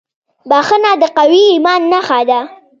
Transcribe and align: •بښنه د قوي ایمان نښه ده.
•بښنه 0.49 0.91
د 1.01 1.03
قوي 1.17 1.43
ایمان 1.53 1.81
نښه 1.91 2.19
ده. 2.29 2.39